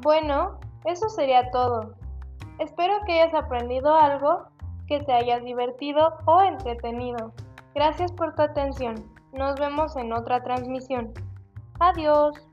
[0.00, 1.94] Bueno, eso sería todo.
[2.58, 4.46] Espero que hayas aprendido algo,
[4.86, 7.32] que te hayas divertido o entretenido.
[7.74, 8.94] Gracias por tu atención.
[9.32, 11.12] Nos vemos en otra transmisión.
[11.80, 12.48] Adiós.